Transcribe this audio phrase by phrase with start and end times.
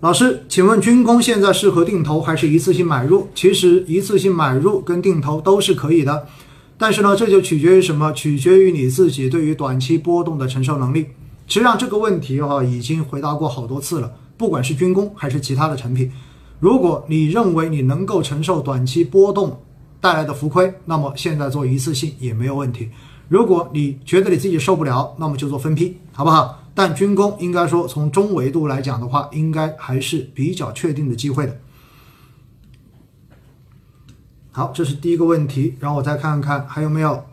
[0.00, 3.28] 老师，请问军工现在适合定投还是一次性买入？
[3.34, 6.26] 其实一次性买入跟定投都是可以的，
[6.76, 8.12] 但是呢，这就取决于什么？
[8.12, 11.06] 取决于你自己对于短期波动的承受能力。
[11.46, 16.12] 实际上这个问题哈已经回答过好多次了，不管是军工还是其他的产品，
[16.60, 19.58] 如果你认为你能够承受短期波动
[20.02, 22.90] 带来的浮亏，那么现在做一次性也没有问题。
[23.28, 26.60] 如果你觉得你自己受不了，那么就做分批，好不好？
[26.76, 31.60] 但军工应该说，从中维度来讲的话，应该还是比较确定的机会的。
[34.50, 37.24] 好，这是第一个问题，然后我再看看还有没有。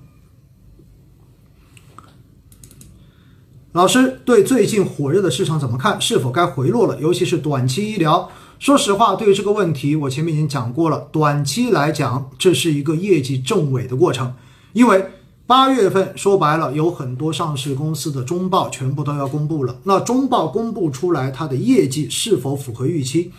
[3.72, 6.00] 老师对最近火热的市场怎么看？
[6.00, 7.02] 是否该回落了？
[7.02, 8.30] 尤其是短期医疗。
[8.60, 11.10] 说实话，对于这个问题，我前面已经讲过了。
[11.12, 14.36] 短期来讲，这是一个业绩正尾的过程，
[14.74, 15.10] 因为。
[15.48, 19.76] 八月份说白了，有很多上市公司的中报全部都要公布了。
[19.84, 23.34] 那中报公布出来，它的业绩是否符合预期？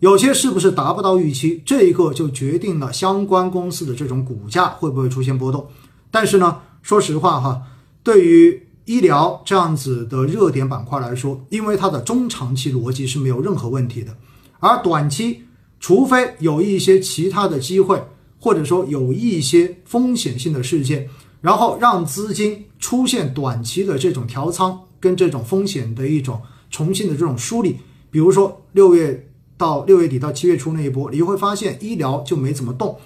[0.00, 1.62] 有些是不是达不到预期？
[1.64, 5.64] 这一个就决定了相关公司的这种股价会不会出现波动。
[6.10, 7.62] 但是呢，说实话哈，
[8.02, 14.16] 对于医疗这样子的热点板块来说，因为它的中长期逻辑是没有任何问题的，
[14.58, 15.44] 而短期
[15.78, 18.02] 除非有一些其他的机会。
[18.42, 21.08] 或者说有一些风险性的事件，
[21.40, 27.76] 然后让资金出现短期的这种调仓跟这种风险的一种重新的这种梳理。
[28.10, 32.98] 比如说六月到六月底到七月初那一波，你会发现医疗就没怎么动，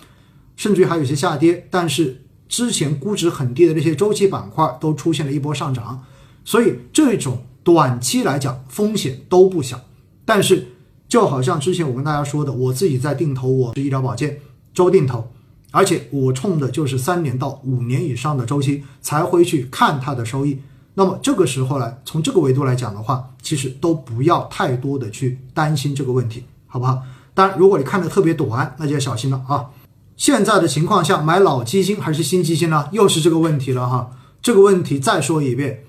[0.57, 1.69] 甚至于还有些下跌。
[1.70, 6.03] 但是之前估值很低的那些周期板块都出现了一波上涨，
[6.47, 9.79] 所以这种短期来讲风险都不小。
[10.25, 10.69] 但是
[11.07, 14.41] 就好像之前我跟大家说的，我自己在定投我是医疗保健。
[14.77, 15.27] 周定投，
[15.70, 20.60] 而且我冲的就是三年到五年以上的周期才会去看它的收益。
[20.92, 27.02] 那么这个时候呢，从这个维度来讲的话，其实都不要太多的去担心这个问题，好不好？
[27.33, 29.70] 当然，如果你看的特别短，那就要小心了啊。
[30.14, 32.90] 现在的情况下，买老基金还是新基金呢？
[32.92, 34.11] 又是这个问题了哈。
[34.42, 35.84] 这个问题再说一遍，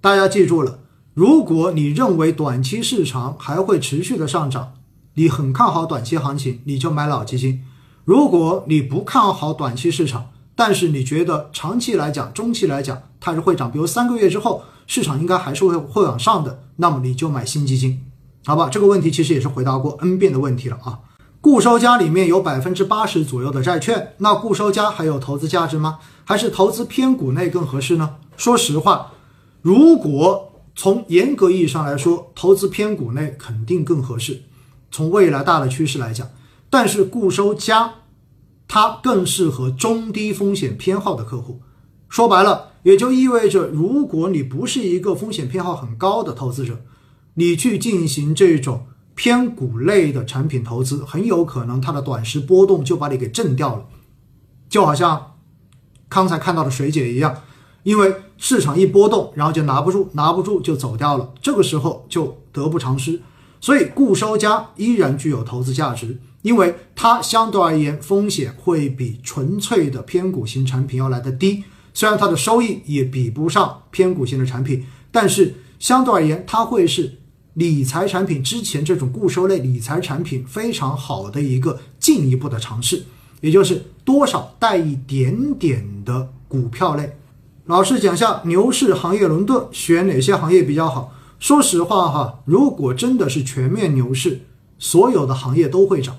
[0.00, 0.80] 大家记住了，
[1.14, 4.72] 如果你认为短期市场还会持续的上涨，
[5.14, 7.62] 你很看好短期行情，你就买老基金。
[8.04, 18.04] 如果你不看好短期市场，但是你觉得长期来讲、中期来讲它是会涨，比如三个月之后市场应该还是会会往上的，那么你就买新基金，
[18.44, 18.68] 好吧？
[18.68, 20.98] 这个问题其实也是回答过 N 遍的问题了啊。
[21.40, 25.98] 固收加里面有百分之八十左右的债券，那固收加还有投资价值吗？
[26.24, 28.16] 还是投资偏股内更合适呢？
[28.36, 29.12] 说实话，
[29.60, 34.42] 如果从严格意义上来说，投资偏股内肯定更合适。
[34.90, 36.28] 从未来大的趋势来讲。
[36.72, 37.96] 但是固收加，
[38.66, 41.60] 它更适合中低风险偏好的客户。
[42.08, 46.80] 说白了，也就意味着，如果你不是一个风险偏好很高的投资者，
[47.34, 53.84] 你去进行这种偏股类的产品投资，很有可能它的短时波动就把你给震掉了。
[54.70, 55.34] 就好像
[56.08, 57.42] 刚才看到的水姐一样，
[57.82, 63.20] 因为市场一波动，然后就拿不住，拿不住就走掉了，这个时候就得不偿失。
[63.60, 66.18] 所以固收加依然具有投资价值。
[66.42, 71.64] 因为它相对而言风险会比纯粹的偏股型产品要来的低，
[71.94, 77.18] 虽然它的收益也比不上偏股型的产品，但是相对而言它会是
[77.54, 83.04] 理财产品之前这种固收类理财产品非常好的一个进一步的尝试，
[83.40, 87.16] 也就是多少带一点点的股票类。
[87.66, 91.14] 老师讲下牛市行业轮动选哪些行业比较好？
[91.38, 94.40] 说实话哈，如果真的是全面牛市，
[94.78, 96.16] 所有的行业都会涨。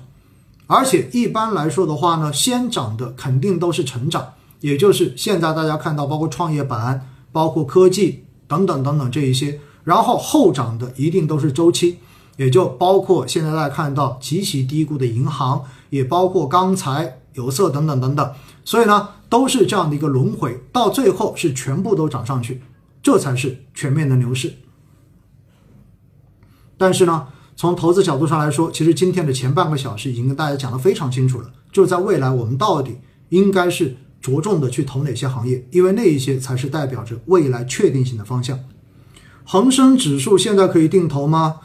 [0.66, 11.98] 而且一般来说的话呢，先涨的肯定都是成长，也就是现在大家看到，包括创业板、包括科技等等等等这一些，然后后涨的一定都是周期，
[12.38, 18.32] 也就包括现在大家看到极其低估的银行，也包括钢材、有色等等等等，
[18.64, 22.62] 所以呢，都是这样的一个轮回，到最后是全部都涨上去，
[23.02, 24.54] 这才是全面的牛市。
[26.78, 27.28] 但是呢。
[27.56, 31.50] 从投资角度上来说，其实今天的前半个小时已经跟大家讲得非常清楚了。
[31.70, 32.96] 就在未来，我们到底
[33.28, 35.66] 应该是着重的去投哪些行业？
[35.70, 38.58] 因为那一些才是代表着未来确定性的方向。
[39.44, 41.56] 恒生指数现在可以定投吗？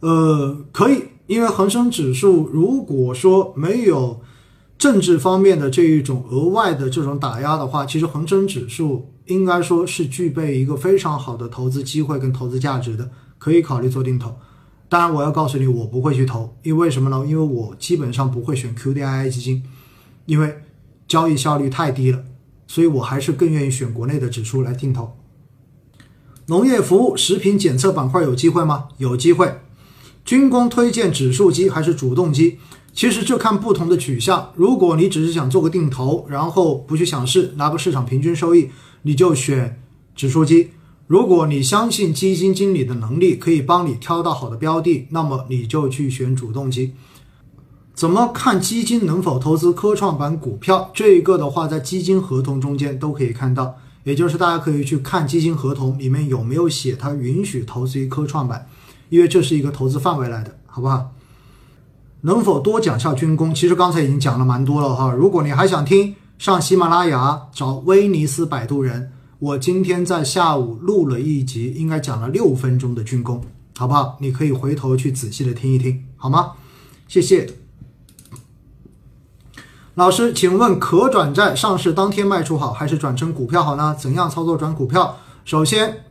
[0.00, 4.20] 呃，可以，因为恒生指数如果说没有
[4.78, 14.34] 政治方面的这一种额外的这种打压的话，其实恒生指数应该说是具备一个非常好的投资机会跟投资价值的，可以考虑做定投。
[14.90, 17.24] 当然，我要告诉你，我不会去投，因为什么呢？
[17.24, 19.62] 因为我基本上不会选 QDII 基金，
[20.26, 20.62] 因为
[21.06, 22.24] 交易效率太低了，
[22.66, 25.16] 所以我还是更愿意选国内的指数来定投。
[26.46, 28.88] 农业服务、食品检测板块有机会吗？
[28.98, 29.60] 有机会。
[30.24, 32.58] 军工推荐指数基还是主动基？
[32.92, 34.52] 其实这看不同的取向。
[34.56, 38.70] 如果你只是想做个定投，然后不去想市，拿个市场平均收益，
[39.02, 39.80] 你就选
[40.16, 40.70] 指数基。
[41.10, 46.92] 如果你相信基金经理的能力可以帮你挑到好的标的，那么你就去选主动基。
[47.92, 50.88] 怎么看基金能否投资科创板股票？
[50.94, 53.74] 这一个的话，在基金合同中间都可以看到，
[54.04, 58.68] 也就是大家可以去看基金合同里面有没有写它允许投资于科创板，
[59.08, 61.10] 因为这是一个投资范围来的，好不好？
[62.20, 63.52] 能否多讲下军工？
[63.52, 65.10] 其实刚才已经讲了蛮多了哈。
[65.10, 69.10] 如果你还想听，上喜马拉雅找威尼斯摆渡人。
[69.40, 73.42] 我今天在下午录了一集，应该讲了六分钟的军工，
[73.74, 74.18] 好不好？
[74.20, 76.52] 你可以回头去仔细的听一听，好吗？
[77.08, 77.48] 谢谢。
[79.94, 83.96] 老师，请问可转债上市当天卖出好，还是转成股票好呢？
[83.98, 85.16] 怎样操作转股票？
[85.46, 86.04] 首先，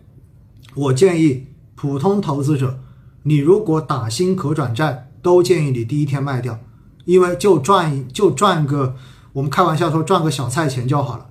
[0.74, 1.46] 我建议
[1.76, 2.80] 普通投资者，
[3.22, 6.58] 你如果打新可转债，都建议你第一天卖掉，
[7.06, 8.96] 因为就赚就赚个，
[9.34, 11.29] 我们开玩笑说赚个小菜钱就好了。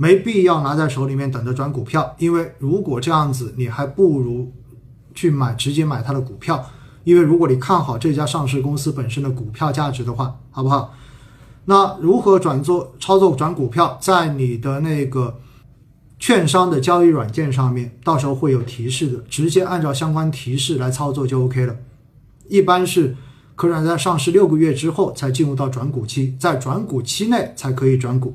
[0.00, 4.50] 没必要拿在手里面等着转股票，因为如果这样子，你还不如
[5.14, 6.64] 去买直接买它的股票，
[7.04, 10.94] 因为如果你看好这家上市公司本身的股票价值的话，好不好？
[11.66, 15.38] 那如何转做操作转股票，在你的那个
[16.18, 21.76] 券商的交易软件上面，到时候会有提示的，直接按照相关提示来操作就 OK 了。
[22.48, 23.14] 一般是
[23.54, 28.34] 可转在上市六个月之后才进入到转股期，在转股期内才可以转股。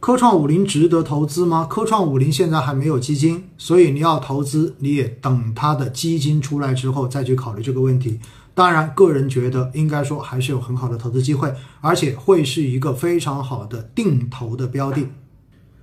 [0.00, 1.66] 科创五零值得投资吗？
[1.68, 8.20] 科创五零现在还没有基金，所以你要投资，你也等它的基金出来之后再去考虑这个问题。
[8.54, 15.08] 当然，个人觉得应该说还是有很好的投资机会，而且会是一个非常好的定投的标的。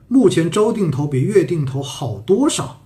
[0.07, 2.83] 目前周定投比月定投好多少？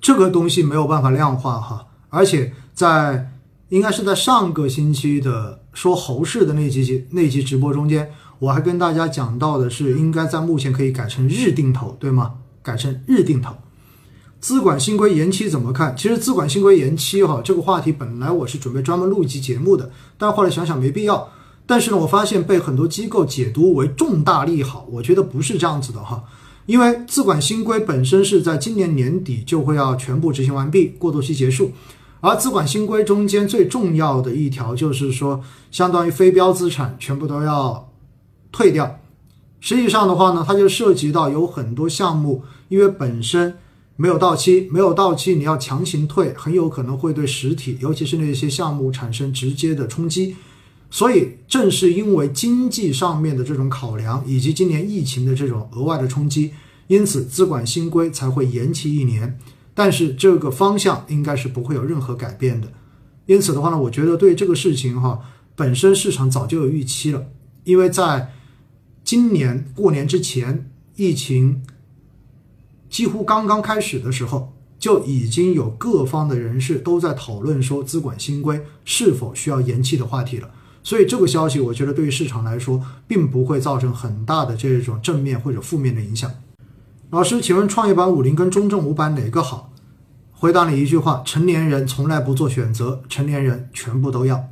[0.00, 1.88] 这个东西没有办法量化哈。
[2.08, 3.32] 而且在
[3.68, 8.10] 应该是在上个星期的说猴市的那期那期直播中间。
[8.40, 12.32] 我还跟大家讲到的是，应该在目前可以改成日定投，对吗？
[12.62, 13.54] 改成日定投。
[14.40, 15.94] 资管新规延期怎么看？
[15.94, 21.28] 其实资管新规延期哈，这个话题本来我是准备专门录一期节目的，但后来想想没必要。
[21.66, 26.24] 但是呢，我发现被很多机构解读为重大利好，我觉得不是这样子的哈。
[26.64, 31.72] 因为资管新规本身是在今年年底就会要全部执行完毕，过渡期结束。
[32.20, 37.89] 而资管新规中间最重要的一条就是说，相当于非标资产全部都要。
[38.52, 39.00] 退掉，
[39.60, 43.56] 实际上的话呢，它就涉及到有很多项目，因为本身
[43.96, 50.34] 没有到期，没有到期，你要强行退，很有可能会对实体，尤其是那些项目产生直接的冲击。
[50.90, 56.52] 所以，正是因为经济上面的这种考量，以及今年疫情的这种额外的冲击，
[56.88, 59.38] 因此资管新规才会延期一年。
[59.74, 62.66] 但是这个方向应该是不会有任何改变的。
[63.26, 65.20] 因此的话呢，我觉得对这个事情哈，
[65.54, 67.26] 本身市场早就有预期了，
[67.64, 68.32] 因为在。
[69.10, 71.64] 今年过年之前，疫情
[72.88, 80.48] 几乎刚刚开始的时候，就已经有各方的人士都在讨论说资管新规是否需要延期的话题了。
[80.84, 86.30] 所以这个消息，我觉得对于市场来说，并不会造成很大的这种正面或者负面的影响。
[87.10, 89.72] 老师，请问创业板五零跟中证五百哪个好？
[90.30, 94.50] 回答你一句话：成年人从来不做选择，成年人全部都要。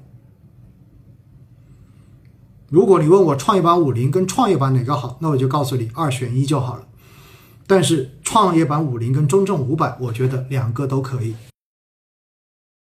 [2.70, 6.82] 如果你问我创业板五零跟创业板哪个好，那我就告诉你二选一就好了。
[7.66, 11.34] 但是创业板五零跟中证五百，我觉得两个都可以。